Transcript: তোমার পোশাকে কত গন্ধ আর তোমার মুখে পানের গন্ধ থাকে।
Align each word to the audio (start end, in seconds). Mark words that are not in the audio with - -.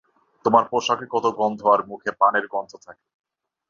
তোমার 0.45 0.63
পোশাকে 0.71 1.05
কত 1.13 1.25
গন্ধ 1.39 1.61
আর 1.65 1.81
তোমার 1.81 1.89
মুখে 1.89 2.11
পানের 2.19 2.45
গন্ধ 2.53 2.71
থাকে। 2.85 3.05